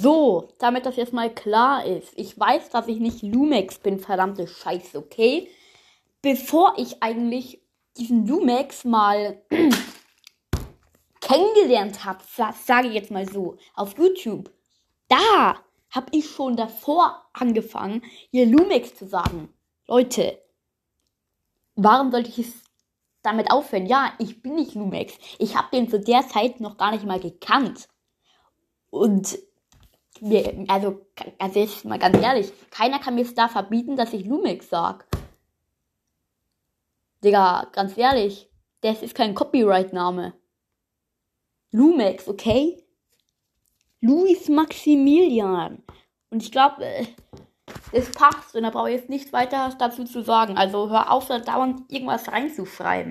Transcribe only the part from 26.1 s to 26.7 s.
Zeit